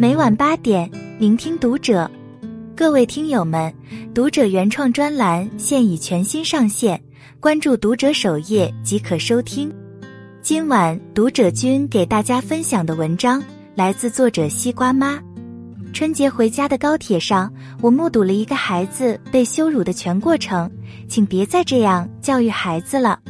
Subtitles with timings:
[0.00, 2.10] 每晚八点，聆听读者。
[2.74, 3.70] 各位听友们，
[4.14, 6.98] 读者原创专栏现已全新上线，
[7.38, 9.70] 关注读者首页即可收听。
[10.40, 13.44] 今晚读者君给大家分享的文章
[13.74, 15.20] 来自作者西瓜妈。
[15.92, 20.70] 春节回家的高铁上，我目睹了一个孩子被羞辱的全过程，
[21.08, 23.20] 请别再这样教育孩子了。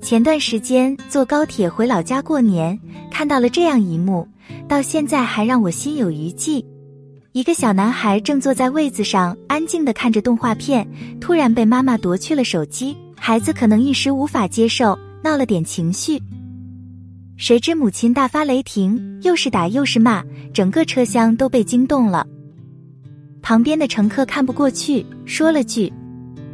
[0.00, 4.26] 前段时间坐高铁回老家过年，看到了这样一幕。
[4.68, 6.64] 到现在还让我心有余悸。
[7.32, 10.88] 一个小男孩正坐在位子上，安静地看着动画片，
[11.20, 12.96] 突然被妈妈夺去了手机。
[13.14, 16.20] 孩子可能一时无法接受，闹了点情绪。
[17.36, 22.26] 谁知母亲大发雷霆，又是打又是骂，整个车厢都被惊动了。
[23.42, 25.92] 旁边的乘客看不过去，说了句：“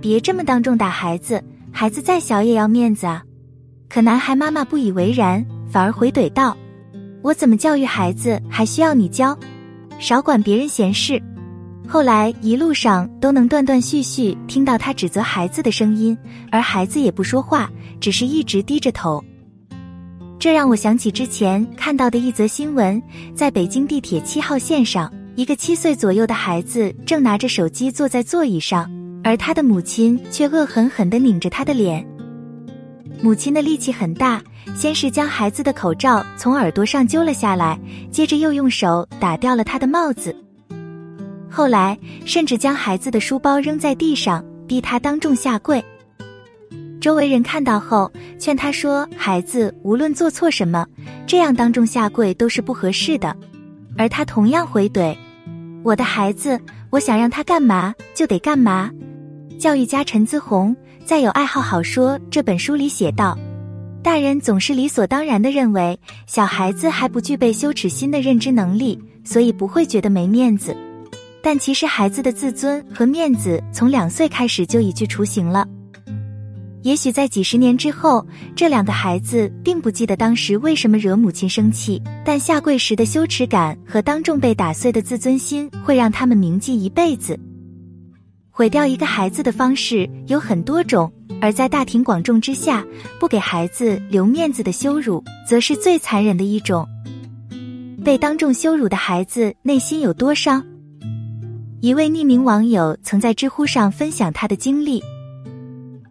[0.00, 3.22] 别这么当众打孩子，孩子再小也要面子啊。”
[3.88, 6.56] 可男孩妈妈不以为然，反而回怼道。
[7.22, 9.38] 我怎么教育孩子还需要你教？
[9.98, 11.22] 少管别人闲事。
[11.86, 16.16] 后来一路上都能断断续续听到他指责孩子的声音，
[16.50, 19.22] 而孩子也不说话，只是一直低着头。
[20.38, 23.00] 这让我想起之前看到的一则新闻：
[23.34, 28.90] 在北京地铁七号线上，一个七岁左右的孩子正拿着手机坐在座椅上，
[29.22, 32.04] 而他的母亲却恶狠狠地拧着他的脸。
[33.22, 34.42] 母亲的力气很大。
[34.76, 37.78] 先是将孩子的口罩从耳朵上揪了下来，
[38.12, 40.34] 接着又用手打掉了他的帽子，
[41.50, 45.84] 后来甚至将孩子的书包扔在地上，逼他当众下跪。
[47.00, 50.86] 周围人看到后劝他说：“孩子无论做错什么，
[51.26, 53.36] 这样当众下跪都是不合适的。”
[53.98, 55.14] 而他同样回怼
[55.82, 58.90] ：“我的孩子，我想让他干嘛就得干嘛。”
[59.58, 63.36] 教育家陈姿红在《有爱好好说》这本书里写道。
[64.02, 70.76] 大人总是理所当然的认为小孩子还不具备羞耻心的认知能力，所以不会觉得没面子。
[71.42, 75.66] 但其实孩子的自尊和面子从两岁开始就已具雏形了。
[76.82, 78.24] 也许在几十年之后，
[78.56, 87.38] 这两个孩子并不记得当时为什么惹母亲生气，但下跪时的羞耻感和当众被打碎的自尊心会让他们铭记一辈子。
[88.52, 91.10] 毁掉一个孩子的方式有很多种。
[91.40, 92.84] 而在大庭广众之下
[93.18, 96.86] 不给孩子留面子的羞辱，则是最残忍的一种。
[98.04, 100.64] 被当众羞辱的孩子内心有多伤？
[101.80, 105.02] 一位匿名网友曾在知乎上分享他的经历：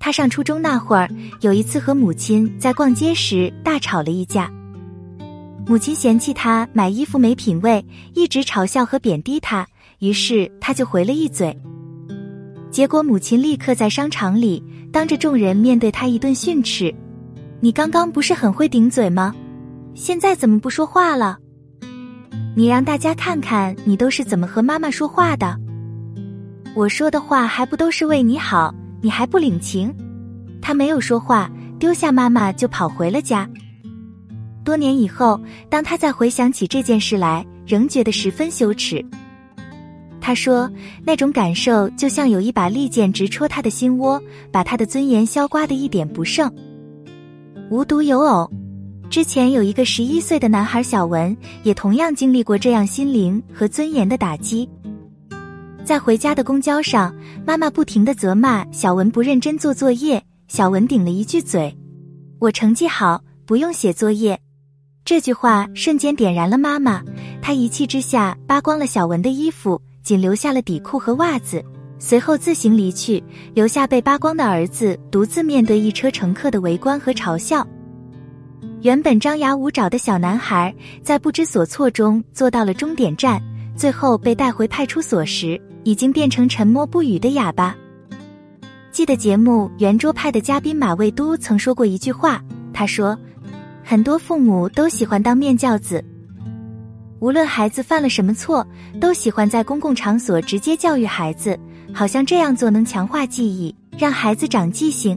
[0.00, 1.08] 他上初中那会儿，
[1.40, 4.50] 有一次和母亲在逛街时大吵了一架，
[5.68, 9.64] 母亲嫌弃他买衣服没品位，一直嘲笑和贬低他，
[10.00, 11.56] 于是他就回了一嘴，
[12.72, 14.60] 结果母亲立刻在商场里。
[14.90, 16.94] 当着众人面对他一顿训斥，
[17.60, 19.34] 你刚刚不是很会顶嘴吗？
[19.94, 21.38] 现在怎么不说话了？
[22.54, 25.58] 你让大家看看你都是怎么和妈妈说话的。
[26.74, 29.94] 我说的话还不都是为你好，你还不领情？
[30.60, 33.48] 他没有说话，丢下妈妈就跑回了家。
[34.62, 35.40] 多年以后，
[35.70, 39.02] 当他再回想起这件事来，仍觉得十分羞耻。
[40.24, 40.70] 他说
[41.04, 44.22] ：“那种感受就像有一把利剑直戳他的心窝，
[44.52, 46.48] 把他的尊严削刮的一点不剩。”
[47.68, 48.48] 无独有偶，
[49.10, 54.68] 之前有一个十一岁的男孩小文，也同样经历过这样心灵和尊严的打击。
[55.84, 57.12] 在回家的公交上，
[57.44, 61.76] 妈妈不停的责骂小文不认真做作业，小文顶了一句嘴
[62.38, 64.38] ：“我成绩好，不用写作业。”
[65.04, 67.02] 这句话瞬间点燃了妈妈，
[67.42, 69.82] 她一气之下扒光了小文的衣服。
[70.02, 71.64] 仅留下了底裤和袜子，
[71.98, 73.22] 随后自行离去，
[73.54, 77.66] 留下被扒光的儿子独自面对一车乘客的围观和嘲笑。
[78.80, 80.74] 原本张牙舞爪的小男孩，
[81.04, 83.40] 在不知所措中坐到了终点站，
[83.76, 87.76] 最后被带回派出所时，已经变成沉默不语的哑巴。
[88.90, 92.42] 记得节目圆桌派的嘉宾马未都曾说过一句话，
[92.74, 93.16] 他说
[93.84, 96.04] ：“很多父母都喜欢当面教子。”
[97.22, 98.66] 无论孩子犯了什么错，
[99.00, 101.56] 都喜欢在公共场所直接教育孩子，
[101.94, 105.16] 好像这样做能强化记忆，让孩子长记性。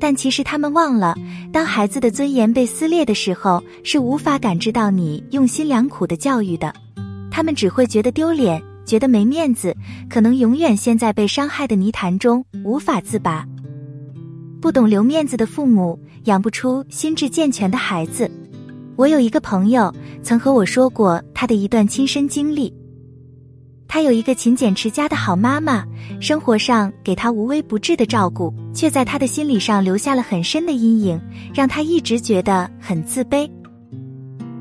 [0.00, 1.14] 但其实他们忘了，
[1.52, 6.72] 当孩子的尊严被撕裂的时候，是无法感知到你用心良苦的教育的。
[7.30, 9.76] 他们只会觉得丢脸，觉得没面子，
[10.08, 13.46] 可能永远陷在被伤害的泥潭中无法自拔。
[14.58, 18.30] 不懂留面子的父母，养不出心智健全的孩子。
[18.96, 22.72] 我有一个朋友曾和我说过他的一段亲身经历。
[23.86, 25.84] 他有一个勤俭持家的好妈妈，
[26.20, 31.20] 生活上给他无微不至的照顾，却在他的心理上留下了很深的阴影，
[31.54, 33.48] 让他一直觉得很自卑。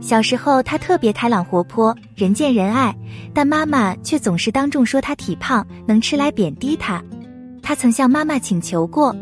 [0.00, 2.94] 小时候他特别开朗活泼，人见人爱，
[3.32, 7.02] 但妈妈却总是当众说他体胖，能吃来贬低他。
[7.62, 9.14] 他曾向妈妈请求过：“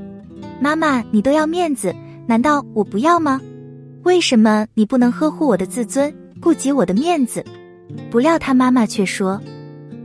[0.59, 1.95] 妈妈，你都要面子，
[2.27, 3.39] 难道我不要吗？
[4.03, 7.45] 为什么你不能呵护我的自尊，顾及我的面子？”
[8.11, 9.41] 不料他妈妈却说：“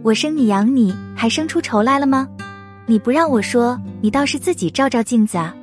[0.03, 2.27] 我生你养你，还生出仇来了吗？
[2.87, 5.55] 你不让我说，你倒是自己照照镜子啊！”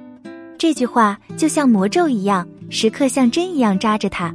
[0.57, 4.33] 这句话就像魔咒一样，时刻像针一样扎着他。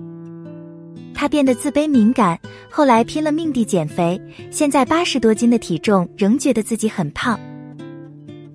[1.13, 2.38] 他变得自卑敏感，
[2.69, 4.21] 后来拼了命地减肥，
[4.51, 7.39] 现在八十多斤的体重，仍觉得自己很胖。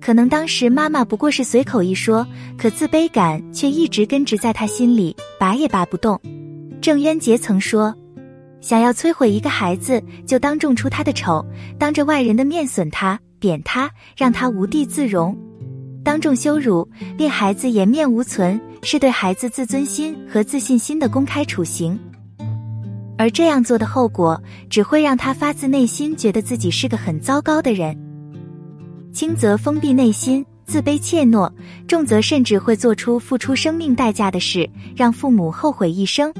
[0.03, 2.27] 可能当时妈妈不过是随口一说，
[2.57, 6.19] 可自卑感却一直根植在他心里，拔也拔不动。
[6.81, 7.95] 郑渊洁曾说
[8.59, 11.45] ：“想要摧毁一个孩子，就当众出他的丑，
[11.79, 15.37] 当着外人的面损他、贬他，让他无地自容。
[16.03, 16.85] 当众羞辱，
[17.17, 21.97] 令孩子颜面无存，是对孩子自尊心和自信心的公开处刑。”
[23.17, 24.37] 而这样做的后果，
[24.69, 27.97] 只会让他发自内心觉得自己是个很糟糕的人。
[29.13, 31.47] 轻则封闭内心，自卑怯懦；
[31.87, 36.33] 重则甚至会做出付出生命代价的事，让父母后悔一生。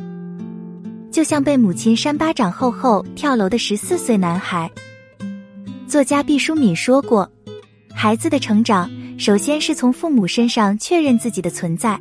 [1.11, 4.69] 就像被母亲扇巴掌后后跳楼的十四岁男孩。
[5.87, 7.31] 作家毕淑敏说过
[7.93, 8.89] ：“孩子的成长，
[9.19, 11.99] 首先是从父母身上确认自己的存在。”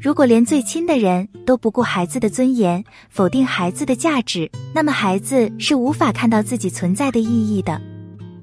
[0.00, 7.82] 如果连最亲的人都不顾孩子的尊严，否定孩子的价值，那么孩子是无法看到自己存在的意义的。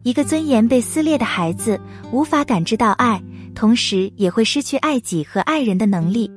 [0.05, 1.81] 一个尊严被撕裂的孩子，
[2.11, 3.19] 无法感知到爱，
[3.55, 6.29] 同时也会失去爱己和爱人的能力。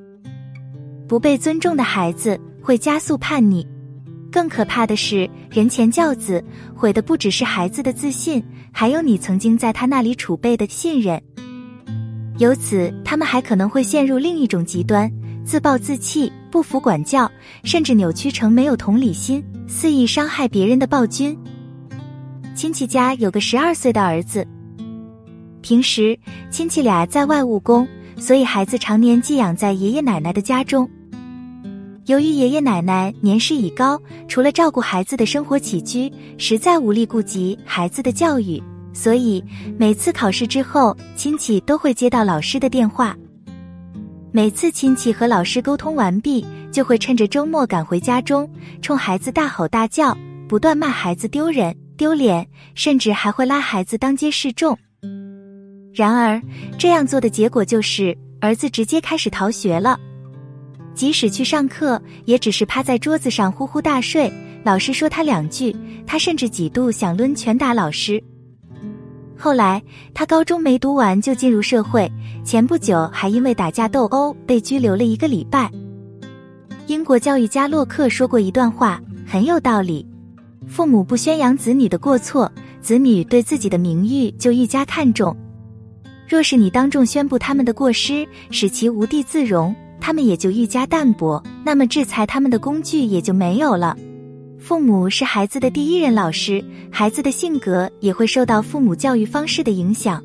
[1.06, 3.66] 不被尊重的孩子会加速叛逆，
[4.32, 6.42] 更可怕的是人前教子，
[6.74, 8.42] 毁的不只是孩子的自信，
[8.72, 11.22] 还有你曾经在他那里储备的信任。
[12.38, 15.12] 由此，他们还可能会陷入另一种极端：
[15.44, 17.30] 自暴自弃、不服管教，
[17.64, 21.38] 甚至扭曲成没有同理心、肆意伤害别人的暴君。
[22.58, 24.44] 亲戚家有个十二岁的儿子，
[25.62, 26.18] 平时
[26.50, 30.90] 亲戚俩在外务工，所以孩子常年寄养在爷爷奶奶的家中。
[32.06, 33.96] 由于爷爷奶奶年事已高，
[34.26, 38.60] 除了照顾孩子的生活起居，实在无力顾及孩子的教育。
[38.92, 39.40] 所以
[39.78, 43.16] 每次考试之后，亲戚都会接到老师的电话。
[44.32, 48.50] 每次亲戚和老师沟通完毕，就会趁着周末赶回家中，
[48.82, 50.18] 冲孩子大吼大叫，
[50.48, 54.78] 不断骂孩子丢人、丢脸，甚至还会拉孩子当街示众。
[55.92, 56.40] 然而，
[56.78, 59.98] 这样做的结果就是儿子直接开始逃学了。
[60.94, 64.32] 即使去上课，也只是趴在桌子上呼呼大睡。
[64.64, 65.74] 老师说他两句，
[66.06, 68.22] 他甚至几度想抡拳打老师。
[69.36, 69.82] 后来，
[70.14, 72.10] 他高中没读完就进入社会，
[72.44, 75.70] 前不久还因为打架斗殴被拘留了一个礼拜。
[76.86, 80.06] 英国教育家洛克说过一段话，很有道理：
[80.68, 82.50] 父母不宣扬子女的过错，
[82.80, 85.34] 子女对自己的名誉就愈加看重；
[86.28, 93.96] 若是你当众宣布他们的过失，使其无地自容，他们也就愈加淡薄，那么制裁他们的工具也就没有了。
[94.58, 100.22] 父母是孩子的第一任老师，孩子的性格也会受到父母教育方式的影响。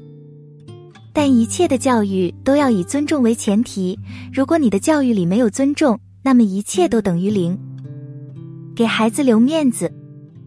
[1.14, 3.98] 但一切的教育都要以尊重为前提，
[4.34, 7.58] 如果你的教育里没有尊重，那么一切都等于零。
[8.76, 9.94] 给孩子留面子，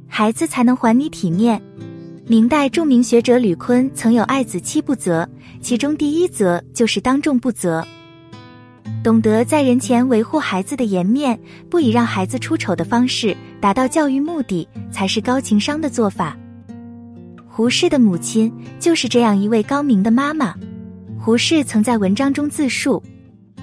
[0.09, 1.61] 孩子才能还你体面。
[2.27, 5.29] 明代著名学者吕坤曾有爱子七不责，
[5.61, 7.87] 其中第一责就是当众不责。
[9.05, 11.39] 懂得在人前维护孩子的颜面，
[11.71, 16.37] 不以让孩子出丑的方式达到教育目的，才是高情商的做法。
[17.47, 20.55] 胡适的母亲就是这样一位高明的妈妈。
[21.19, 23.01] 胡适曾在文章中自述：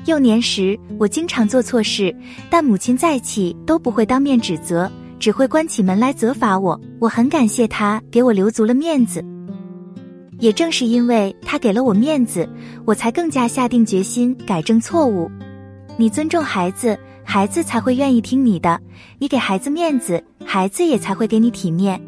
[0.05, 2.15] 幼年时我经常做错事，
[2.49, 4.89] 但母亲再气都不会当面指责，
[5.19, 6.79] 只会关起门来责罚我。
[6.99, 9.23] 我很感谢他给我留足了面子。
[10.39, 12.47] 也正是因为他给了我面子，
[12.85, 15.31] 我才更加下定决心改正错误。
[15.95, 18.77] 你尊重孩子，孩子才会愿意听你的；
[19.19, 22.01] 你给孩子面子，孩子也才会给你体面。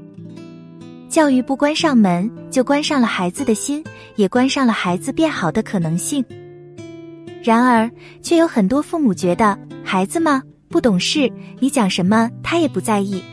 [1.07, 3.81] 教育不关上门，就关上了孩子的心，
[4.15, 6.25] 也关上了孩子变好的可能性。
[7.41, 7.89] 然而，
[8.21, 10.41] 却有很多父母觉得孩子吗
[10.75, 13.23] 不懂事，你讲什么他也不在意。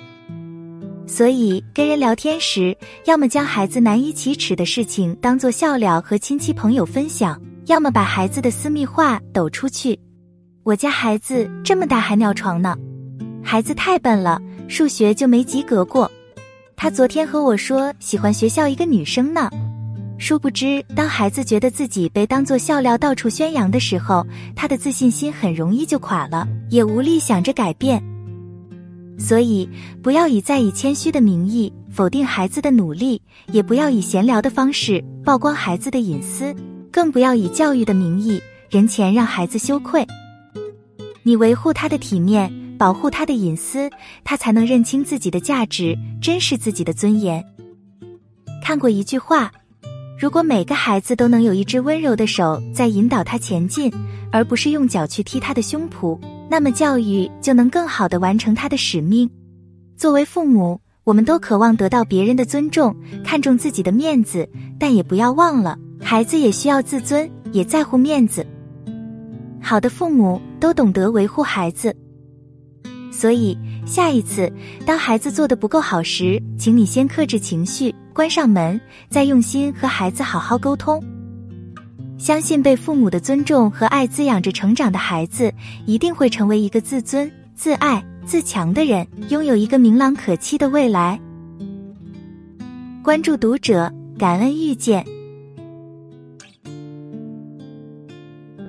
[1.09, 9.99] 所以，跟人聊天时，要么将孩子难以启齿的事情当做笑料和亲戚朋友分享，要么把孩子的私密话抖出去。
[10.63, 12.77] 我家孩子这么大还尿床呢，
[13.43, 16.09] 孩子太笨了，数学就没及格过。
[16.77, 19.51] 他昨天和我说喜欢学校一个女生呢，
[20.19, 28.01] 殊不知，当孩子觉得自己被当作笑料到处宣扬的时候，他的自信心很容易就垮了，也无力想着改变。
[29.19, 29.69] 所以，
[30.01, 36.55] 不要以在以谦虚的名义否定孩子的努力，也不要以闲聊的方式曝光孩子的隐私，
[36.91, 38.41] 更不要以教育的名义
[38.71, 40.07] 人前让孩子羞愧。
[41.25, 43.91] 你维护他的体面，保护他的隐私，
[44.23, 47.45] 他才能认清自己的价值，珍视自己的尊严。
[48.63, 49.51] 看过一句话。
[50.23, 53.93] 如果每个孩子都能有一只温柔的手在引导他前进，
[54.31, 56.17] 而不是用脚去踢他的胸脯，
[56.49, 59.29] 那么教育就能更好的完成他的使命。
[59.97, 64.49] 作为父母，我们都渴望得到别人的尊重，看重自己的面子，
[64.79, 68.47] 但也不要忘了，孩子也需要自尊，也在乎面子。
[69.61, 71.93] 好的父母都懂得维护孩子，
[73.11, 74.49] 所以下一次
[74.87, 77.93] 当孩子做的不够好时，请你先克制情绪。
[78.13, 81.03] 关上门，再用心和孩子好好沟通。
[82.19, 85.53] 相信被父母的尊重和爱滋养着成长的孩子，
[85.87, 91.19] 一定会成为一个自尊、自爱、自强的人，拥有一个明朗可期的未来。
[93.03, 95.05] 关注读者，感恩遇见。